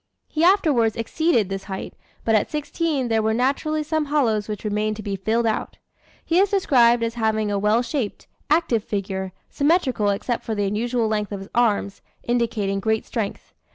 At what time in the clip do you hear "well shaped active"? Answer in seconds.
7.59-8.83